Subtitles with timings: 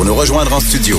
[0.00, 0.96] pour nous rejoindre en studio.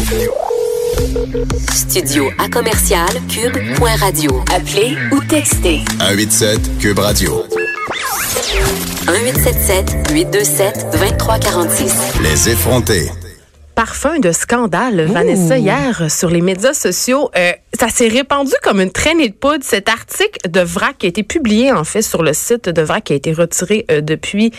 [1.72, 4.44] Studio à commercial cube.radio.
[4.54, 7.44] Appelez ou textez 187 Cube Radio.
[9.08, 11.94] 1877 827 2346.
[12.22, 13.10] Les effrontés.
[13.74, 17.32] parfum de scandale, Vanessa, hier sur les médias sociaux.
[17.36, 19.64] Euh, ça s'est répandu comme une traînée de poudre.
[19.64, 23.06] Cet article de VRAC qui a été publié, en fait, sur le site de VRAC,
[23.06, 24.52] qui a été retiré euh, depuis,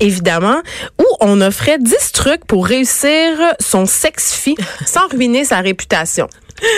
[0.00, 0.62] évidemment,
[0.98, 4.56] où on offrait 10 trucs pour réussir son sex-fi
[4.86, 6.26] sans ruiner sa réputation.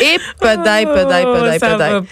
[0.01, 2.02] Et pedaille, pedaille, pedaille, pedaille.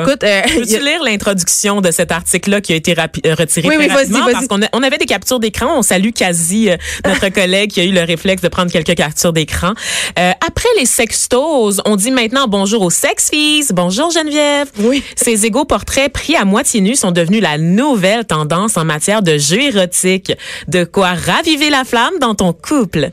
[0.00, 3.68] Écoute, euh, y Peux-tu a- lire l'introduction de cet article-là qui a été euh, retiré
[3.68, 4.24] Oui, oui, vas-y, rapidement?
[4.24, 4.32] vas-y.
[4.32, 5.68] parce qu'on on avait des captures d'écran.
[5.78, 9.32] On salue quasi euh, notre collègue qui a eu le réflexe de prendre quelques captures
[9.32, 9.72] d'écran.
[10.18, 12.90] Euh, après les sextos, on dit maintenant bonjour aux
[13.72, 14.70] Bonjour Geneviève.
[14.78, 15.02] Oui.
[15.16, 19.38] Ces égaux portraits pris à moitié nus sont devenus la nouvelle tendance en matière de
[19.38, 20.32] jeux érotiques.
[20.68, 23.10] De quoi raviver la flamme dans ton couple.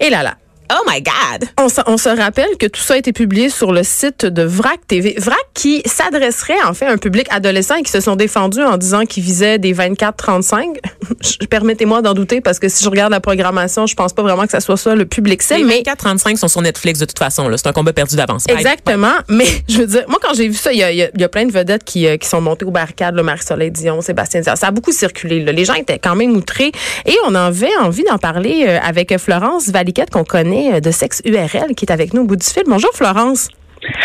[0.00, 0.36] et là là.
[0.72, 1.48] Oh my God!
[1.58, 4.42] On se, on se rappelle que tout ça a été publié sur le site de
[4.42, 5.14] VRAC TV.
[5.18, 8.76] VRAC qui s'adresserait en fait à un public adolescent et qui se sont défendus en
[8.76, 10.76] disant qu'ils visaient des 24-35.
[11.20, 14.44] Je- Permettez-moi d'en douter parce que si je regarde la programmation, je pense pas vraiment
[14.44, 15.68] que ça soit ça le public cible.
[15.68, 17.50] Les Mais 24-35 sont sur Netflix de toute façon.
[17.56, 18.44] C'est un combat perdu d'avance.
[18.48, 19.14] Exactement.
[19.28, 21.46] Mais je veux dire, moi, quand j'ai vu ça, il y a, y y plein
[21.46, 24.58] de vedettes qui, euh, qui sont montées aux barricades, là, Marie-Soleil Dion, Sébastien Diaz.
[24.60, 25.42] Ça a beaucoup circulé.
[25.42, 25.50] là.
[25.52, 26.70] Les gens étaient quand même outrés.
[27.06, 31.22] Et on avait envie d'en parler euh, avec Florence Valiquette, qu'on connaît euh, de Sexe
[31.24, 32.62] URL, qui est avec nous au bout du fil.
[32.66, 33.48] Bonjour, Florence.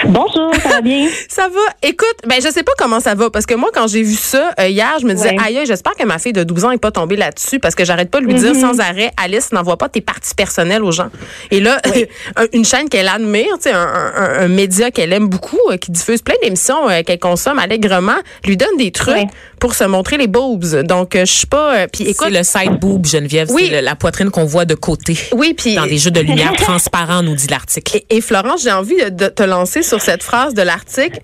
[0.06, 1.10] Bonjour, ça va bien?
[1.28, 1.60] Ça va.
[1.84, 4.54] Écoute, ben je sais pas comment ça va parce que moi quand j'ai vu ça
[4.58, 5.38] euh, hier, je me disais Ouais.
[5.46, 7.84] aïe, aïe, j'espère que ma fille de 12 ans est pas tombée là-dessus parce que
[7.84, 8.62] j'arrête pas de lui dire Mm-hmm.
[8.62, 11.10] sans arrêt Alice n'envoie pas tes parties personnelles aux gens.
[11.52, 11.82] Et là
[12.38, 16.22] un- une chaîne qu'elle admire, un, un- un média qu'elle aime beaucoup euh, qui diffuse
[16.22, 19.28] plein d'émissions euh, qu'elle consomme allègrement, lui donne des trucs Ouais.
[19.66, 20.84] Pour se montrer les boobs.
[20.84, 23.50] Donc euh, je suis pas euh, puis écoute C'est le side boob, Geneviève.
[23.50, 23.70] Oui.
[23.72, 25.18] C'est la poitrine qu'on voit de côté.
[25.34, 27.98] oui puis Dans des jeux de lumière transparents, nous dit l'article.
[27.98, 31.20] Et, et Florence, j'ai envie de, te lancer sur cette phrase de l'article.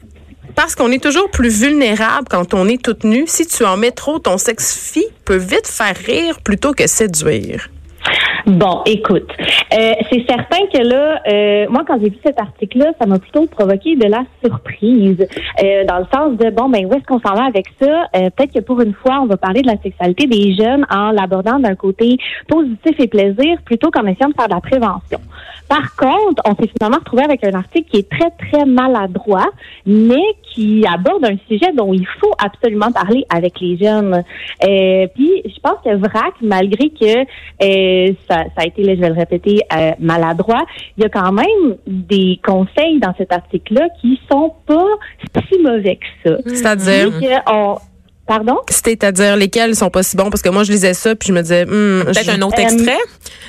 [0.55, 3.25] Parce qu'on est toujours plus vulnérable quand on est toute nue.
[3.27, 7.69] Si tu en mets trop, ton sexe-fi peut vite faire rire plutôt que séduire.
[8.51, 9.31] Bon, écoute,
[9.73, 13.45] euh, c'est certain que là, euh, moi, quand j'ai vu cet article-là, ça m'a plutôt
[13.45, 15.25] provoqué de la surprise,
[15.63, 18.09] euh, dans le sens de, bon, ben, où est-ce qu'on s'en va avec ça?
[18.13, 21.11] Euh, Peut-être que pour une fois, on va parler de la sexualité des jeunes en
[21.11, 22.17] l'abordant d'un côté
[22.49, 25.19] positif et plaisir plutôt qu'en essayant de faire de la prévention.
[25.69, 29.49] Par contre, on s'est finalement retrouvé avec un article qui est très, très maladroit,
[29.85, 34.21] mais qui aborde un sujet dont il faut absolument parler avec les jeunes.
[34.65, 38.13] Euh, puis, je pense que VRAC, malgré que euh,
[38.43, 40.63] ça, ça a été, là, je vais le répéter, euh, maladroit,
[40.97, 44.85] il y a quand même des conseils dans cet article-là qui sont pas
[45.49, 46.37] si mauvais que ça.
[46.45, 47.77] C'est-à-dire, que on-
[48.27, 48.59] Pardon?
[48.69, 50.29] c'est-à-dire lesquels sont pas si bons?
[50.29, 52.59] Parce que moi je lisais ça puis je me disais hmm, Peut-être je- un autre
[52.59, 52.97] Euh, extrait.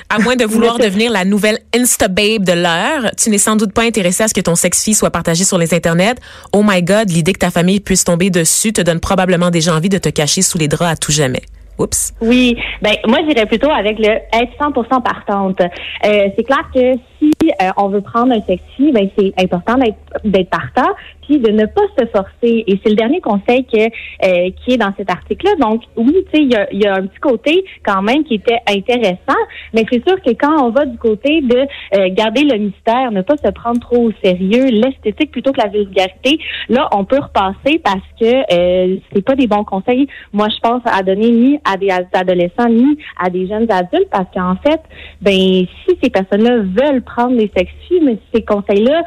[0.09, 3.83] À moins de vouloir devenir la nouvelle Insta-babe de l'heure, tu n'es sans doute pas
[3.83, 6.15] intéressé à ce que ton sex-fi soit partagé sur les internets.
[6.51, 9.89] Oh my God, l'idée que ta famille puisse tomber dessus te donne probablement déjà envie
[9.89, 11.43] de te cacher sous les draps à tout jamais.
[11.77, 12.13] Oups.
[12.21, 15.59] Oui, ben moi j'irais plutôt avec le être 100% partante.
[15.61, 19.75] Euh, c'est clair que si euh, on veut prendre un sexy, ben c'est important
[20.23, 20.89] d'être partant,
[21.21, 22.63] puis de ne pas se forcer.
[22.67, 25.55] Et c'est le dernier conseil que euh, qui est dans cet article-là.
[25.59, 28.35] Donc oui, tu sais, il y a, y a un petit côté quand même qui
[28.35, 29.39] était intéressant,
[29.73, 31.57] mais c'est sûr que quand on va du côté de
[31.97, 35.67] euh, garder le mystère, ne pas se prendre trop au sérieux, l'esthétique plutôt que la
[35.67, 36.39] vulgarité,
[36.69, 40.07] là on peut repasser parce que euh, c'est pas des bons conseils.
[40.31, 44.27] Moi je pense à donner ni à des adolescents ni à des jeunes adultes parce
[44.33, 44.81] qu'en fait,
[45.21, 49.03] ben si ces personnes-là veulent prendre des sexy, mais ces conseils-là,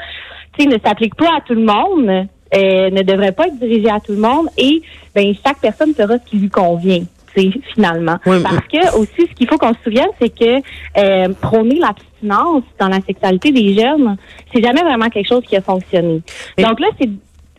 [0.57, 3.91] tu sais, ne s'appliquent pas à tout le monde, euh, ne devraient pas être dirigés
[3.91, 4.83] à tout le monde et
[5.15, 7.05] ben chaque personne fera ce qui lui convient.
[7.75, 8.17] finalement.
[8.25, 10.63] Oui, Parce que aussi, ce qu'il faut qu'on se souvienne, c'est que
[10.97, 14.17] euh, prôner l'abstinence dans la sexualité des jeunes,
[14.53, 16.23] c'est jamais vraiment quelque chose qui a fonctionné.
[16.57, 17.11] Donc là, c'est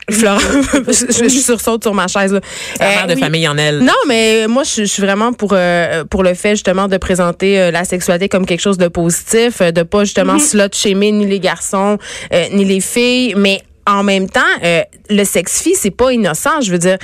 [0.09, 0.43] Florence,
[0.87, 2.31] je, je sursaute sur ma chaise.
[2.33, 2.39] Là.
[2.79, 3.19] La mère Euh, de oui.
[3.19, 3.79] famille en elle.
[3.79, 7.59] Non, mais moi, je, je suis vraiment pour euh, pour le fait justement de présenter
[7.59, 11.25] euh, la sexualité comme quelque chose de positif, euh, de pas justement slot shamer ni
[11.25, 11.97] les garçons
[12.33, 16.59] euh, ni les filles, mais en même temps, euh, le sex-fi, c'est pas innocent.
[16.61, 16.97] Je veux dire,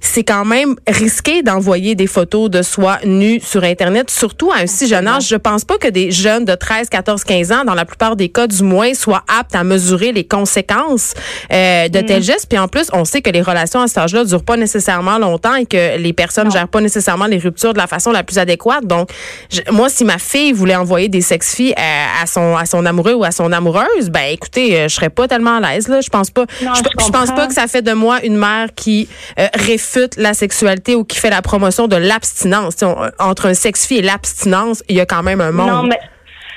[0.00, 4.66] c'est quand même risqué d'envoyer des photos de soi nues sur Internet, surtout à un
[4.66, 5.28] si jeune âge.
[5.28, 8.28] Je pense pas que des jeunes de 13, 14, 15 ans, dans la plupart des
[8.28, 11.14] cas du moins, soient aptes à mesurer les conséquences
[11.52, 12.46] euh, de tels gestes.
[12.48, 15.54] Puis en plus, on sait que les relations à cet âge-là durent pas nécessairement longtemps
[15.54, 18.84] et que les personnes gèrent pas nécessairement les ruptures de la façon la plus adéquate.
[18.86, 19.10] Donc,
[19.50, 23.14] je- moi, si ma fille voulait envoyer des sex-filles à, à son à son amoureux
[23.14, 26.00] ou à son amoureuse, ben écoutez, euh, je serais pas tellement à l'aise là.
[26.00, 26.44] Je pense pas.
[26.62, 29.08] Non, je, je je pense pas que ça fait de moi une mère qui
[29.38, 29.48] euh,
[29.94, 32.76] réfute la sexualité ou qui fait la promotion de l'abstinence.
[33.18, 35.68] Entre un sex-fi et l'abstinence, il y a quand même un monde.
[35.68, 35.98] Non, mais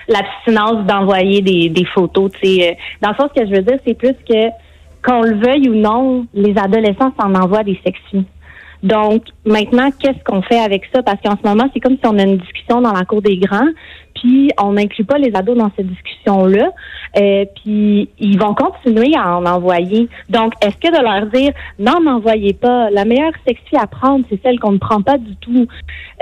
[0.08, 2.32] l'abstinence d'envoyer des, des photos.
[2.34, 4.50] Tu sais, Euh, dans le sens ce que je veux dire, c'est plus que
[5.04, 8.26] qu'on le veuille ou non, les adolescents s'en envoient des sexues.
[8.84, 11.02] Donc, maintenant, qu'est-ce qu'on fait avec ça?
[11.02, 13.38] Parce qu'en ce moment, c'est comme si on a une discussion dans la cour des
[13.38, 13.70] grands,
[14.60, 16.72] on n'inclut pas les ados dans cette discussion-là,
[17.18, 20.08] euh, puis ils vont continuer à en envoyer.
[20.30, 24.42] Donc, est-ce que de leur dire, non, n'envoyez pas, la meilleure sexy à prendre, c'est
[24.44, 25.68] celle qu'on ne prend pas du tout.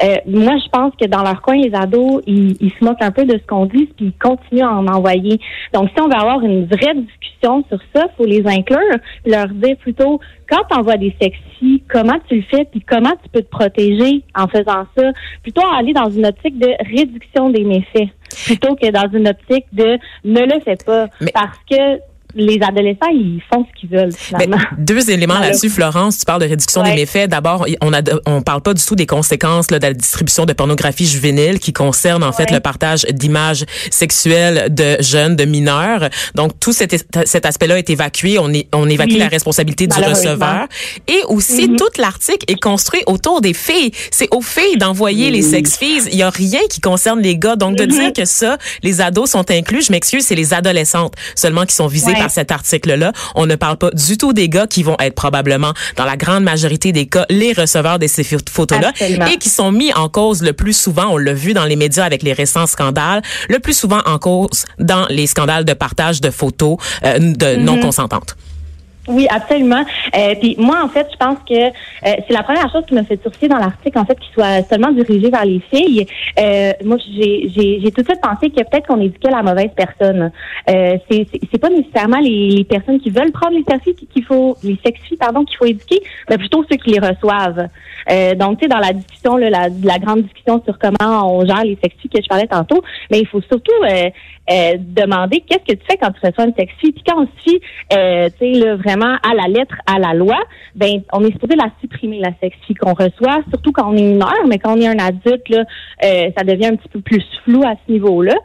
[0.03, 3.25] Euh, moi, je pense que dans leur coin, les ados, ils, se moquent un peu
[3.25, 5.39] de ce qu'on dit, puis ils continuent à en envoyer.
[5.73, 9.77] Donc, si on veut avoir une vraie discussion sur ça, faut les inclure, leur dire
[9.77, 10.19] plutôt,
[10.49, 14.24] quand tu envoies des sexy, comment tu le fais, puis comment tu peux te protéger
[14.36, 18.09] en faisant ça, plutôt aller dans une optique de réduction des méfaits,
[18.45, 22.00] plutôt que dans une optique de ne le fais pas, Mais- parce que
[22.35, 24.57] les adolescents, ils font ce qu'ils veulent, Mais finalement.
[24.77, 26.19] deux éléments là-dessus, Florence.
[26.19, 26.91] Tu parles de réduction Ouais.
[26.91, 27.27] des méfaits.
[27.27, 30.53] D'abord, on a, on parle pas du tout des conséquences là, de la distribution de
[30.53, 36.09] pornographie juvénile qui concerne en fait le partage d'images sexuelles de jeunes, de mineurs.
[36.35, 38.37] Donc tout cet, cet aspect-là est évacué.
[38.39, 39.17] On, est, on évacue Oui.
[39.19, 40.67] la responsabilité du receveur.
[41.07, 41.77] Et aussi, Mhm.
[41.77, 43.91] tout l'article est construit autour des filles.
[44.11, 46.01] C'est aux filles d'envoyer les sex-filles.
[46.11, 47.55] Il y a rien qui concerne les gars.
[47.55, 47.89] Donc de Mhm.
[47.89, 51.87] dire que ça, les ados sont inclus, je m'excuse, c'est les adolescentes seulement qui sont
[51.87, 52.19] visées Ouais.
[52.19, 53.12] Par cet article-là.
[53.36, 56.44] On ne parle pas du tout des gars qui vont être probablement, dans la grande
[56.44, 58.92] majorité des cas, les receveurs de ces pho- photos-là
[59.31, 62.06] et qui sont mis en cause le plus souvent, on l'a vu dans les médias
[62.06, 66.30] avec les récents scandales, le plus souvent en cause dans les scandales de partage de
[66.31, 67.63] photos euh, de Mhm.
[67.63, 68.36] non consentantes.
[69.09, 69.83] Oui, absolument.
[70.15, 71.71] Euh, puis moi, en fait, je pense que euh,
[72.03, 74.91] c'est la première chose qui m'a fait sourciller dans l'article, en fait, qu'il soit seulement
[74.91, 76.06] dirigé vers les filles.
[76.39, 79.71] Euh, moi, j'ai j'ai- j'ai tout de suite pensé que peut-être qu'on éduquait la mauvaise
[79.75, 80.31] personne.
[80.69, 84.77] Euh, c'est pas nécessairement les, les personnes qui veulent prendre les selfies qu'il faut, les
[84.85, 87.67] sexy, pardon, qu'il faut éduquer, mais plutôt ceux qui les reçoivent.
[88.11, 91.45] Euh, donc, tu sais, dans la discussion, là, la, la grande discussion sur comment on
[91.45, 94.09] gère les sexy que je parlais tantôt, mais il faut surtout euh,
[94.51, 96.91] euh, demander qu'est-ce que tu fais quand tu reçois une sexy.
[96.91, 100.37] Puis quand on se fie, tu sais, là, vraiment à la lettre, à la loi,
[100.75, 104.33] ben on est supposé la supprimer, la sexy qu'on reçoit, surtout quand on est mineur,
[104.47, 105.63] mais quand on est un adulte, là,
[106.03, 108.35] euh, ça devient un petit peu plus flou à ce niveau-là.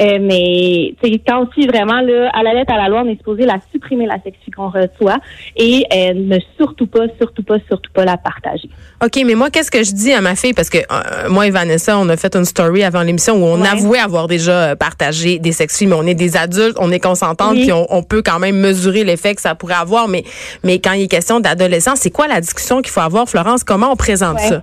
[0.00, 0.94] Euh, mais
[1.26, 4.06] quand fie vraiment là, à la lettre, à la loi, on est supposé la supprimer,
[4.06, 5.18] la sexy qu'on reçoit,
[5.56, 8.68] et euh, ne surtout pas, surtout pas, surtout pas la partager.
[9.04, 10.52] OK, mais moi, qu'est-ce que je dis à ma fille?
[10.54, 13.60] Parce que euh, moi et Vanessa, on a fait une story avant l'émission où on
[13.60, 13.68] Ouais.
[13.68, 17.62] avouait avoir déjà partagé des sexues, mais on est des adultes, on est consentantes, Oui.
[17.62, 20.03] puis on, on peut quand même mesurer l'effet que ça pourrait avoir.
[20.08, 20.24] Mais,
[20.62, 23.64] mais quand il est question d'adolescence, c'est quoi la discussion qu'il faut avoir, Florence?
[23.64, 24.48] Comment on présente Ouais.
[24.48, 24.62] ça?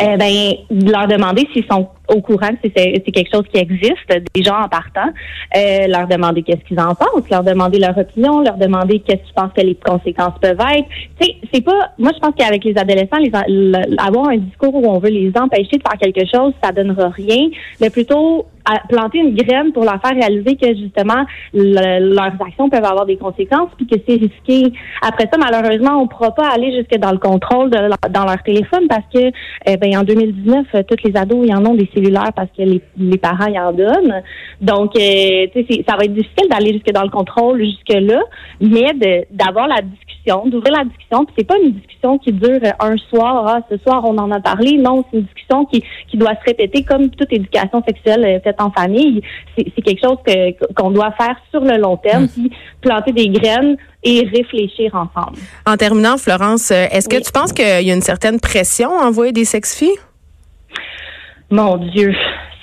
[0.00, 0.54] Eh ben,
[0.90, 3.98] leur demander s'ils sont au courant que c'est quelque chose qui existe
[4.34, 5.10] déjà en partant,
[5.54, 9.34] euh, leur demander qu'est-ce qu'ils en pensent, leur demander leur opinion, leur demander qu'est-ce qu'ils
[9.34, 10.86] pensent que les conséquences peuvent être.
[11.20, 11.90] Tu sais, c'est pas.
[11.98, 15.32] Moi, je pense qu'avec les adolescents, les, le- avoir un discours où on veut les
[15.38, 17.48] empêcher de faire quelque chose, ça donnera rien,
[17.80, 18.46] mais plutôt
[18.88, 21.24] planter une graine pour leur faire réaliser que justement
[21.54, 24.72] le- leurs actions peuvent avoir des conséquences puis que c'est risqué.
[25.02, 28.24] Après ça, malheureusement, on ne pourra pas aller jusque dans le contrôle de leur- dans
[28.24, 31.74] leur téléphone parce que euh, ben, en 2019, euh, tous les ados ils en ont
[31.74, 34.22] des cellulaires parce que les, les parents y en donnent.
[34.60, 35.50] Donc, c'est-
[35.88, 38.20] ça va être difficile d'aller jusque dans le contrôle jusque là,
[38.60, 38.92] mais
[39.30, 41.24] d'avoir la discussion, d'ouvrir la discussion.
[41.24, 43.44] Puis c'est pas une discussion qui dure un soir.
[43.48, 44.76] Ah, ce soir on en a parlé.
[44.78, 48.70] Non, c'est une discussion qui qui doit se répéter comme toute éducation sexuelle euh, en
[48.70, 49.22] famille.
[49.56, 50.18] C'est quelque chose
[50.76, 55.38] qu'on doit faire sur le long terme, puis planter des graines et réfléchir ensemble.
[55.66, 59.04] En terminant, Florence, euh, est-ce que tu penses qu'il y a une certaine pression à
[59.06, 59.98] envoyer des sex-filles?
[61.50, 62.14] Mon Dieu,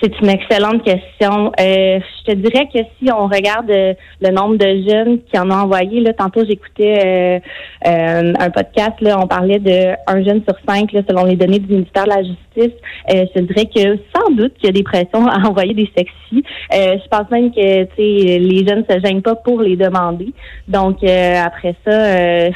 [0.02, 1.52] c'est une excellente question.
[1.60, 5.50] Euh, je te dirais que si on regarde euh, le nombre de jeunes qui en
[5.50, 7.38] ont envoyé, là, tantôt j'écoutais euh,
[7.86, 11.58] euh, un podcast, là, on parlait de un jeune sur cinq, là, selon les données
[11.58, 12.78] du ministère de la Justice.
[13.12, 15.90] Euh, je te dirais que sans doute qu'il y a des pressions à envoyer des
[15.96, 16.44] sexy.
[16.72, 20.32] Je pense même que les jeunes se gênent pas pour les demander.
[20.68, 22.50] Donc après ça,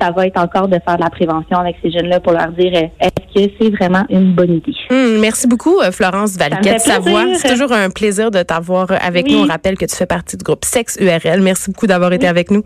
[0.00, 2.90] ça va être encore de faire de la prévention avec ces jeunes-là pour leur dire
[3.34, 4.72] que c'est vraiment une bonne idée.
[4.90, 6.80] Hum, merci beaucoup, euh, Florence Valiquette.
[6.80, 7.24] Savoie.
[7.36, 9.32] C'est toujours un plaisir de t'avoir euh, avec Oui.
[9.34, 9.38] nous.
[9.44, 11.40] On rappelle que tu fais partie du groupe Sexe URL.
[11.42, 12.62] Merci beaucoup d'avoir été avec nous.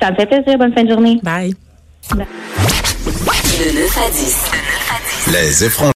[0.00, 0.58] Ça me fait plaisir.
[0.58, 1.20] Bonne fin de journée.
[1.22, 1.54] Bye.
[2.12, 5.32] De 9 à 10.
[5.32, 5.90] Les effrontés.